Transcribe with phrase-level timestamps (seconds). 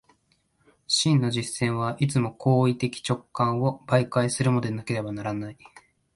[0.87, 5.57] 真の実践はいつも行為的直観を媒介するものでなければならない。